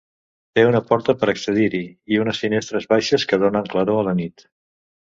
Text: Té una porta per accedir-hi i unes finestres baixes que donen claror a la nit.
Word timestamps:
Té 0.59 0.63
una 0.69 0.79
porta 0.91 1.15
per 1.19 1.29
accedir-hi 1.33 1.83
i 2.15 2.19
unes 2.25 2.43
finestres 2.47 2.91
baixes 2.95 3.31
que 3.35 3.41
donen 3.47 3.71
claror 3.77 4.03
a 4.03 4.11
la 4.11 4.19
nit. 4.25 4.51